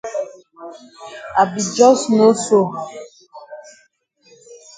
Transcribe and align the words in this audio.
I 1.41 1.45
be 1.53 1.61
jus 1.75 1.99
know 2.09 2.31
so. 2.45 2.59